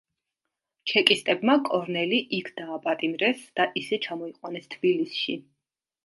[0.91, 5.37] ჩეკისტებმა კორნელი იქ დააპატიმრეს და ისე ჩამოიყვანეს თბილისში.